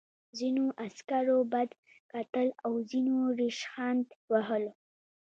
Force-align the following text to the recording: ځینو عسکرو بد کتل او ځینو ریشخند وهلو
ځینو 0.37 0.63
عسکرو 0.85 1.37
بد 1.51 1.69
کتل 2.11 2.47
او 2.65 2.73
ځینو 2.89 3.15
ریشخند 3.39 4.05
وهلو 4.31 4.71